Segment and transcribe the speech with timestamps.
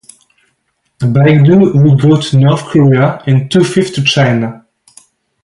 [1.07, 4.65] Baekdu would go to North Korea, and two-fifths to China.